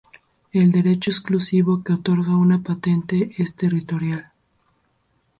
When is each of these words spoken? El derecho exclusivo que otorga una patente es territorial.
El 0.51 0.71
derecho 0.71 1.11
exclusivo 1.11 1.83
que 1.83 1.93
otorga 1.93 2.35
una 2.35 2.63
patente 2.63 3.35
es 3.37 3.53
territorial. 3.53 4.31